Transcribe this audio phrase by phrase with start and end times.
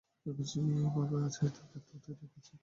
[0.25, 0.59] আমি যে
[0.95, 2.53] ভাবে আছি, তাতেই ঠিক আছি।